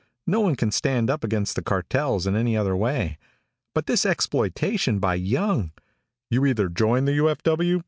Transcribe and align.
No 0.25 0.39
one 0.39 0.55
can 0.55 0.71
stand 0.71 1.11
up 1.11 1.23
against 1.23 1.53
the 1.55 1.61
cartels 1.61 2.25
in 2.25 2.35
any 2.35 2.57
other 2.57 2.75
way. 2.75 3.19
But 3.75 3.85
this 3.85 4.03
exploitation 4.03 4.97
by 4.97 5.13
Young" 5.13 5.73
"You 6.31 6.43
either 6.47 6.69
join 6.69 7.05
the 7.05 7.13
U.F.W. 7.13 7.79